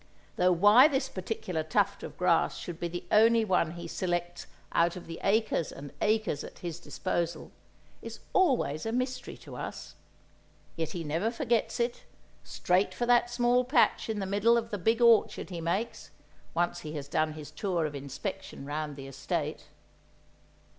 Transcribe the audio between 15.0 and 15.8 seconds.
orchard he